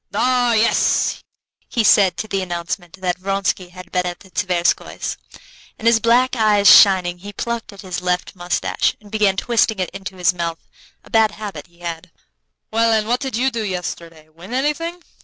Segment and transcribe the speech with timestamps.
[0.15, 0.53] "Ah!
[0.53, 1.21] yes,"
[1.69, 5.15] he said, to the announcement that Vronsky had been at the Tverskoys';
[5.77, 9.91] and his black eyes shining, he plucked at his left mustache, and began twisting it
[9.91, 10.57] into his mouth,
[11.03, 12.09] a bad habit he had.
[12.71, 14.27] "Well, and what did you do yesterday?
[14.29, 15.03] Win anything?"